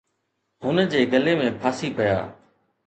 [0.63, 2.17] هن جي ڳلي ۾ ڦاسي پيا.